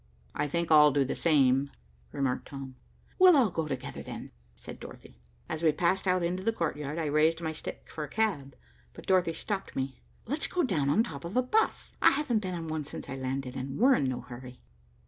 [0.33, 1.69] "I think I'll do the same,"
[2.11, 2.75] remarked Tom.
[3.19, 5.21] "We'll all go together, then," said Dorothy.
[5.47, 8.55] As we passed out into the courtyard, I raised my stick for a cab,
[8.93, 9.99] but Dorothy stopped me.
[10.25, 11.93] "Let's go down on top of a bus.
[12.01, 14.59] I haven't been on one since I landed, and we're in no hurry."